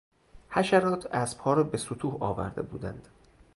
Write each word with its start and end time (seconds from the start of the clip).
حشرات 0.49 1.05
اسبها 1.05 1.53
را 1.53 1.63
به 1.63 1.77
ستوه 1.77 2.17
آورده 2.21 2.61
بودند. 2.61 3.07